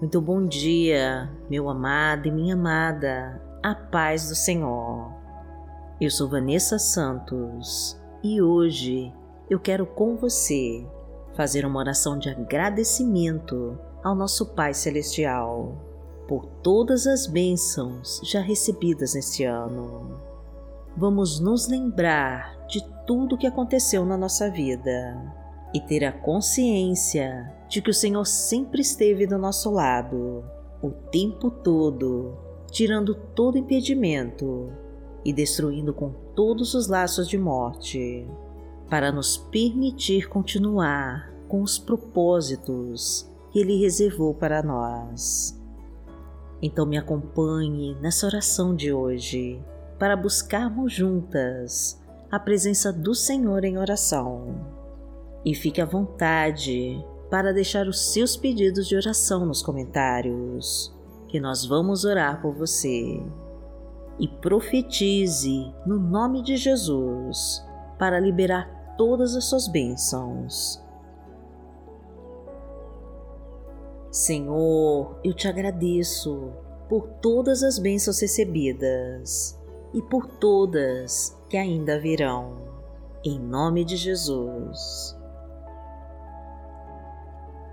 [0.00, 5.12] Muito bom dia, meu amado e minha amada, a paz do Senhor.
[6.00, 9.12] Eu sou Vanessa Santos e hoje
[9.50, 10.86] eu quero com você
[11.34, 15.76] fazer uma oração de agradecimento ao nosso Pai Celestial
[16.28, 20.20] por todas as bênçãos já recebidas neste ano.
[20.96, 25.18] Vamos nos lembrar de tudo o que aconteceu na nossa vida
[25.72, 30.44] e ter a consciência de que o Senhor sempre esteve do nosso lado,
[30.82, 32.36] o tempo todo,
[32.70, 34.72] tirando todo impedimento
[35.24, 38.26] e destruindo com todos os laços de morte,
[38.88, 45.58] para nos permitir continuar com os propósitos que Ele reservou para nós.
[46.62, 49.62] Então me acompanhe nessa oração de hoje
[49.98, 52.00] para buscarmos juntas
[52.30, 54.77] a presença do Senhor em oração
[55.44, 60.94] e fique à vontade para deixar os seus pedidos de oração nos comentários,
[61.28, 63.22] que nós vamos orar por você.
[64.18, 67.64] E profetize no nome de Jesus
[67.98, 70.82] para liberar todas as suas bênçãos.
[74.10, 76.50] Senhor, eu te agradeço
[76.88, 79.58] por todas as bênçãos recebidas
[79.92, 82.56] e por todas que ainda virão.
[83.22, 85.17] Em nome de Jesus.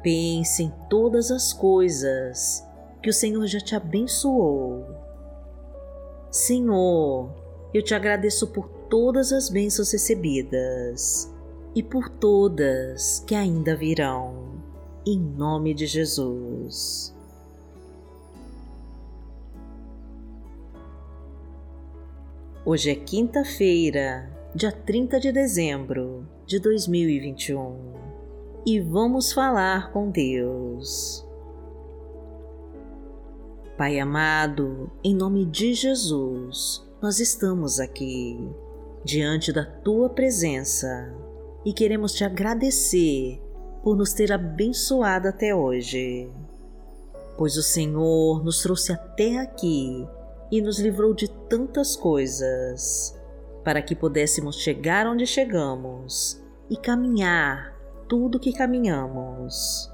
[0.05, 2.63] Pense em todas as coisas
[3.01, 4.85] que o Senhor já te abençoou.
[6.29, 7.33] Senhor,
[7.73, 11.33] eu te agradeço por todas as bênçãos recebidas
[11.73, 14.61] e por todas que ainda virão,
[15.07, 17.11] em nome de Jesus.
[22.63, 28.04] Hoje é quinta-feira, dia 30 de dezembro de 2021
[28.65, 31.23] e vamos falar com Deus.
[33.77, 38.39] Pai amado, em nome de Jesus, nós estamos aqui
[39.03, 41.13] diante da tua presença
[41.63, 43.39] e queremos te agradecer
[43.83, 46.31] por nos ter abençoado até hoje,
[47.37, 50.07] pois o Senhor nos trouxe até aqui
[50.51, 53.15] e nos livrou de tantas coisas,
[53.63, 57.74] para que pudéssemos chegar onde chegamos e caminhar
[58.07, 59.91] tudo que caminhamos.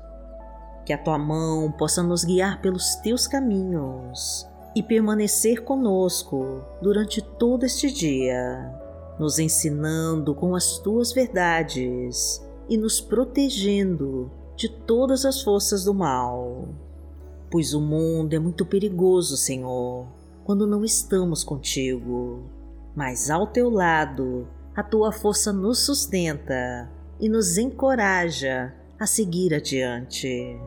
[0.85, 7.66] Que a tua mão possa nos guiar pelos teus caminhos e permanecer conosco durante todo
[7.66, 8.73] este dia,
[9.19, 16.69] nos ensinando com as tuas verdades e nos protegendo de todas as forças do mal.
[17.49, 20.07] Pois o mundo é muito perigoso, Senhor,
[20.43, 22.43] quando não estamos contigo,
[22.95, 26.89] mas ao teu lado a tua força nos sustenta
[27.21, 30.59] e nos encoraja a seguir adiante.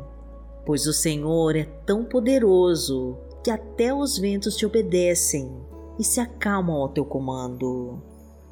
[0.65, 5.53] Pois o Senhor é tão poderoso que até os ventos te obedecem
[5.99, 8.01] e se acalmam ao teu comando.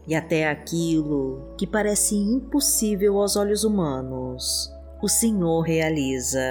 [0.06, 4.68] E até aquilo que parece impossível aos olhos humanos,
[5.00, 6.42] o Senhor realiza.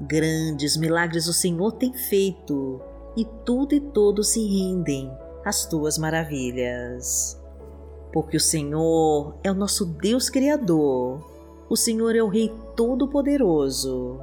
[0.00, 2.80] Grandes milagres o Senhor tem feito,
[3.16, 5.08] e tudo e todos se rendem
[5.44, 7.40] às tuas maravilhas
[8.12, 11.20] porque o Senhor é o nosso Deus Criador,
[11.68, 14.20] o Senhor é o Rei Todo-Poderoso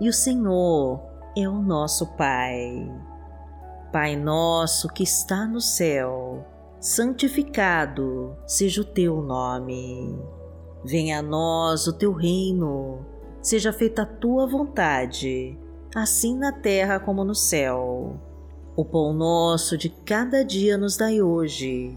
[0.00, 1.00] e o Senhor
[1.36, 2.88] é o nosso Pai.
[3.92, 6.46] Pai nosso que está no céu,
[6.80, 10.16] santificado seja o teu nome.
[10.84, 13.04] Venha a nós o teu reino,
[13.42, 15.58] seja feita a tua vontade,
[15.94, 18.20] assim na terra como no céu.
[18.76, 21.96] O pão nosso de cada dia nos dai hoje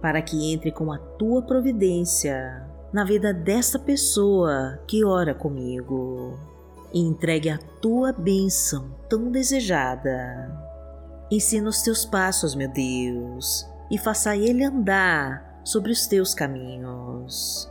[0.00, 6.38] para que entre com a tua providência na vida desta pessoa que ora comigo
[6.92, 10.50] e entregue a tua bênção tão desejada.
[11.30, 17.68] Ensina os teus passos, meu Deus, e faça ele andar sobre os teus caminhos.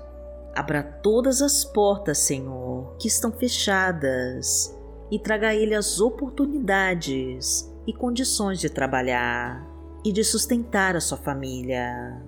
[0.55, 4.75] Abra todas as portas, Senhor, que estão fechadas
[5.09, 11.17] e traga a ele as oportunidades e condições de trabalhar e de sustentar a sua
[11.17, 12.21] família.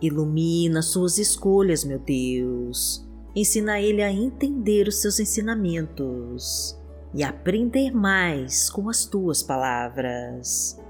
[0.00, 3.06] Ilumina suas escolhas, meu Deus.
[3.34, 6.76] Ensina ele a entender os seus ensinamentos
[7.14, 10.80] e aprender mais com as tuas palavras.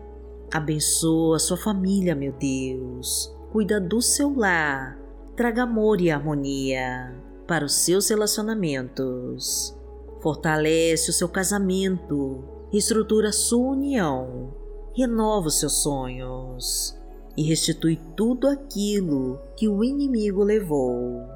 [0.53, 3.35] Abençoa sua família, meu Deus.
[3.53, 4.99] Cuida do seu lar.
[5.37, 7.15] Traga amor e harmonia
[7.47, 9.77] para os seus relacionamentos.
[10.21, 14.55] Fortalece o seu casamento, estrutura sua união,
[14.95, 16.99] renova os seus sonhos
[17.37, 21.29] e restitui tudo aquilo que o inimigo levou.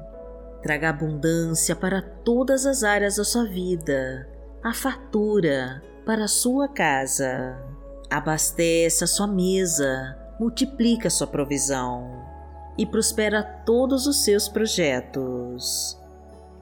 [0.61, 4.27] Traga abundância para todas as áreas da sua vida,
[4.63, 7.57] a fartura para a sua casa.
[8.09, 12.23] Abastece a sua mesa, multiplica a sua provisão
[12.77, 15.97] e prospera todos os seus projetos.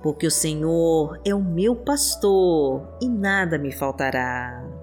[0.01, 4.82] Porque o Senhor é o meu pastor e nada me faltará.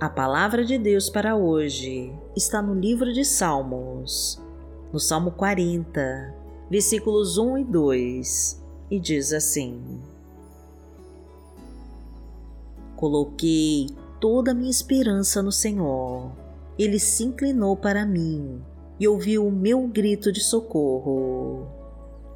[0.00, 4.40] A palavra de Deus para hoje está no livro de Salmos,
[4.92, 6.36] no Salmo 40,
[6.70, 10.00] versículos 1 e 2, e diz assim:
[12.94, 13.88] Coloquei
[14.20, 16.30] toda a minha esperança no Senhor.
[16.78, 18.62] Ele se inclinou para mim
[19.00, 21.66] e ouviu o meu grito de socorro.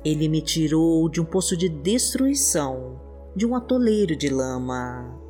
[0.04, 3.00] Ele me tirou de um poço de destruição,
[3.36, 5.21] de um atoleiro de lama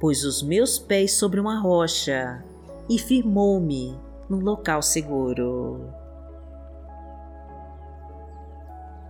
[0.00, 2.42] pôs os meus pés sobre uma rocha
[2.88, 3.96] e firmou-me
[4.28, 5.88] num local seguro.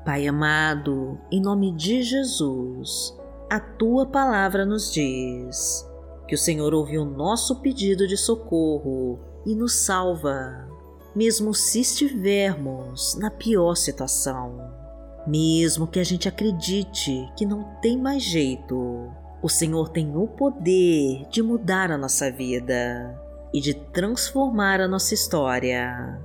[0.04, 3.16] Pai amado, em nome de Jesus,
[3.48, 5.88] a tua palavra nos diz
[6.26, 10.68] que o Senhor ouviu nosso pedido de socorro e nos salva,
[11.14, 14.58] mesmo se estivermos na pior situação.
[15.26, 19.10] Mesmo que a gente acredite que não tem mais jeito,
[19.42, 23.18] o Senhor tem o poder de mudar a nossa vida
[23.52, 26.20] e de transformar a nossa história.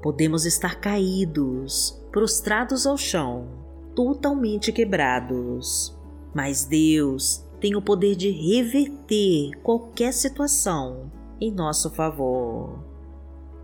[0.00, 3.48] Podemos estar caídos, prostrados ao chão,
[3.94, 5.98] totalmente quebrados,
[6.32, 11.10] mas Deus tem o poder de reverter qualquer situação
[11.40, 12.78] em nosso favor.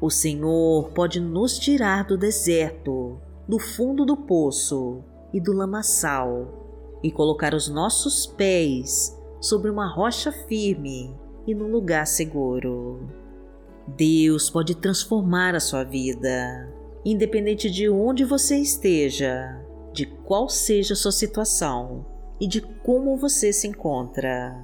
[0.01, 6.70] O Senhor pode nos tirar do deserto, do fundo do poço e do lamaçal
[7.03, 11.15] e colocar os nossos pés sobre uma rocha firme
[11.47, 13.09] e num lugar seguro.
[13.87, 16.73] Deus pode transformar a sua vida,
[17.05, 19.61] independente de onde você esteja,
[19.93, 22.07] de qual seja a sua situação
[22.41, 24.57] e de como você se encontra.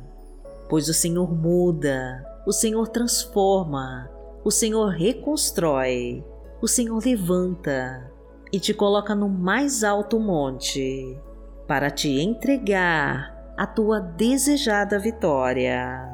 [0.68, 4.10] Pois o Senhor muda, o Senhor transforma,
[4.44, 6.24] o Senhor reconstrói,
[6.60, 8.10] o Senhor levanta
[8.52, 11.18] e te coloca no mais alto monte
[11.66, 16.08] para te entregar a tua desejada vitória.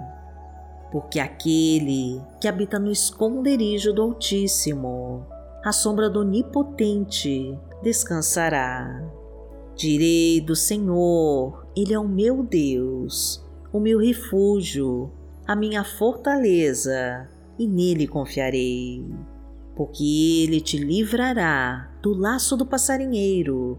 [0.91, 5.27] Porque aquele que habita no esconderijo do Altíssimo,
[5.65, 9.03] à sombra do Onipotente, descansará.
[9.75, 15.11] Direi do Senhor, Ele é o meu Deus, o meu refúgio,
[15.47, 17.29] a minha fortaleza,
[17.59, 19.05] e nele confiarei.
[19.75, 23.79] Porque Ele te livrará do laço do passarinheiro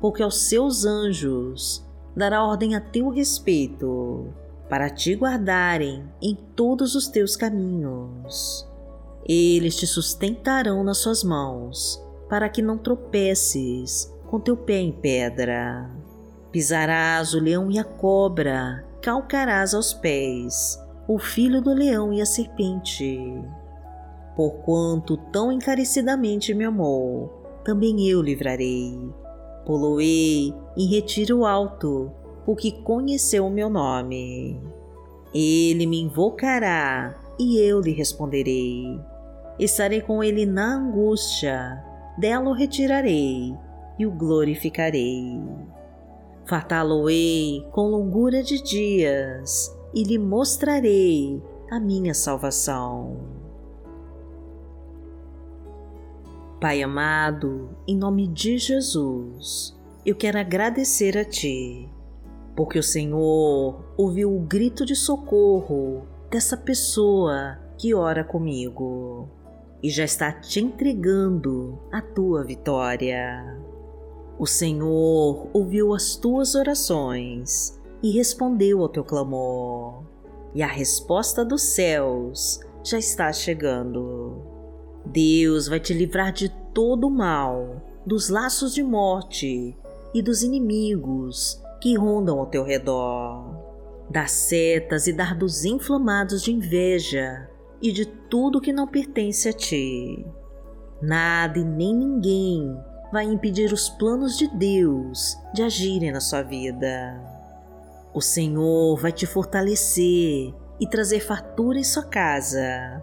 [0.00, 1.84] porque aos seus anjos
[2.14, 4.32] dará ordem a teu respeito,
[4.68, 8.66] para te guardarem em todos os teus caminhos.
[9.28, 15.90] Eles te sustentarão nas suas mãos, para que não tropeces com teu pé em pedra.
[16.50, 22.26] Pisarás o leão e a cobra, calcarás aos pés o filho do leão e a
[22.26, 23.20] serpente.
[24.34, 28.98] Porquanto tão encarecidamente me amou, também eu livrarei.
[29.66, 32.12] Poloei em retiro alto,
[32.44, 34.60] porque conheceu o meu nome.
[35.34, 38.98] Ele me invocará e eu lhe responderei.
[39.58, 41.82] Estarei com ele na angústia,
[42.16, 43.52] dela o retirarei
[43.98, 45.42] e o glorificarei.
[46.44, 53.35] Fartá-lo-ei com longura de dias e lhe mostrarei a minha salvação.
[56.66, 59.72] Pai amado, em nome de Jesus,
[60.04, 61.88] eu quero agradecer a Ti,
[62.56, 69.28] porque o Senhor ouviu o grito de socorro dessa pessoa que ora comigo
[69.80, 73.60] e já está te entregando a tua vitória.
[74.36, 80.02] O Senhor ouviu as tuas orações e respondeu ao teu clamor,
[80.52, 84.55] e a resposta dos céus já está chegando.
[85.16, 89.74] Deus vai te livrar de todo o mal, dos laços de morte
[90.12, 93.56] e dos inimigos que rondam ao teu redor,
[94.10, 97.48] das setas e dardos inflamados de inveja
[97.80, 100.26] e de tudo que não pertence a ti.
[101.00, 102.76] Nada e nem ninguém
[103.10, 107.18] vai impedir os planos de Deus de agirem na sua vida.
[108.12, 113.02] O Senhor vai te fortalecer e trazer fartura em sua casa.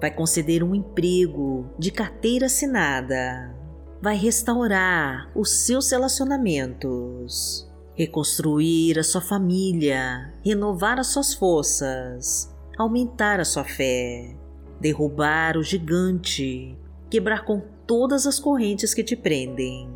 [0.00, 3.54] Vai conceder um emprego de carteira assinada.
[4.00, 13.44] Vai restaurar os seus relacionamentos, reconstruir a sua família, renovar as suas forças, aumentar a
[13.44, 14.36] sua fé,
[14.80, 16.78] derrubar o gigante,
[17.10, 19.90] quebrar com todas as correntes que te prendem,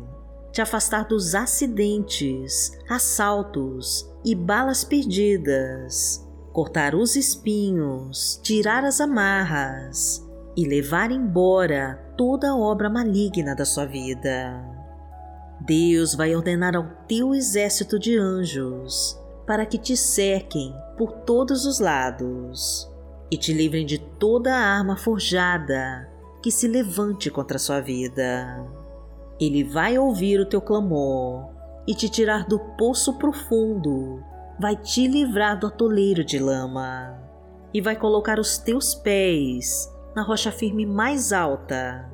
[0.51, 6.22] te afastar dos acidentes, assaltos e balas perdidas,
[6.53, 10.23] cortar os espinhos, tirar as amarras
[10.55, 14.63] e levar embora toda obra maligna da sua vida.
[15.59, 21.79] Deus vai ordenar ao teu exército de anjos para que te cerquem por todos os
[21.79, 22.87] lados
[23.31, 26.07] e te livrem de toda arma forjada
[26.43, 28.63] que se levante contra a sua vida.
[29.39, 31.49] Ele vai ouvir o teu clamor
[31.87, 34.23] e te tirar do poço profundo,
[34.59, 37.19] vai te livrar do atoleiro de lama
[37.73, 42.09] e vai colocar os teus pés na rocha firme mais alta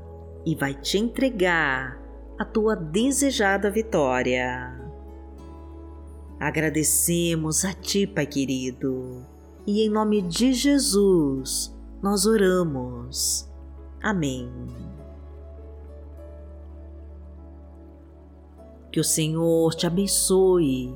[0.45, 1.99] e vai te entregar
[2.39, 4.73] a tua desejada vitória.
[6.39, 9.25] Agradecemos a Ti, Pai querido,
[9.67, 13.49] e em nome de Jesus nós oramos.
[14.01, 14.49] Amém.
[18.89, 20.95] Que o Senhor te abençoe,